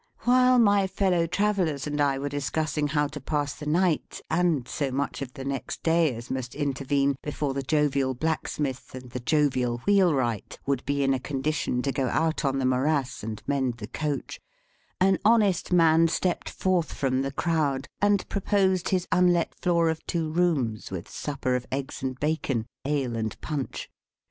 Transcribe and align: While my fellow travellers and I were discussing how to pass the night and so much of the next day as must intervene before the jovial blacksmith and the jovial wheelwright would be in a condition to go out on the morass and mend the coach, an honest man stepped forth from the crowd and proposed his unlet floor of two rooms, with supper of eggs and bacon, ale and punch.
While 0.21 0.57
my 0.57 0.87
fellow 0.87 1.27
travellers 1.27 1.85
and 1.85 2.01
I 2.01 2.17
were 2.17 2.27
discussing 2.27 2.87
how 2.87 3.05
to 3.09 3.21
pass 3.21 3.53
the 3.53 3.67
night 3.67 4.19
and 4.31 4.67
so 4.67 4.89
much 4.89 5.21
of 5.21 5.33
the 5.35 5.45
next 5.45 5.83
day 5.83 6.15
as 6.15 6.31
must 6.31 6.55
intervene 6.55 7.17
before 7.21 7.53
the 7.53 7.61
jovial 7.61 8.15
blacksmith 8.15 8.95
and 8.95 9.11
the 9.11 9.19
jovial 9.19 9.77
wheelwright 9.85 10.57
would 10.65 10.83
be 10.85 11.03
in 11.03 11.13
a 11.13 11.19
condition 11.19 11.83
to 11.83 11.91
go 11.91 12.07
out 12.07 12.43
on 12.43 12.57
the 12.57 12.65
morass 12.65 13.21
and 13.21 13.43
mend 13.45 13.75
the 13.77 13.85
coach, 13.85 14.39
an 14.99 15.19
honest 15.23 15.71
man 15.71 16.07
stepped 16.07 16.49
forth 16.49 16.91
from 16.93 17.21
the 17.21 17.31
crowd 17.31 17.87
and 18.01 18.27
proposed 18.27 18.89
his 18.89 19.07
unlet 19.11 19.53
floor 19.53 19.87
of 19.87 20.03
two 20.07 20.31
rooms, 20.31 20.89
with 20.89 21.07
supper 21.07 21.55
of 21.55 21.67
eggs 21.71 22.01
and 22.01 22.19
bacon, 22.19 22.65
ale 22.85 23.15
and 23.15 23.39
punch. 23.39 23.87